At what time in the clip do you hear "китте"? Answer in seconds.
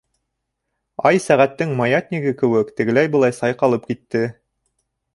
3.93-4.27